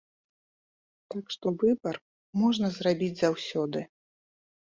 Так 1.13 1.25
што 1.33 1.47
выбар 1.63 1.95
можна 2.43 2.67
зрабіць 2.77 3.13
заўсёды. 3.23 3.79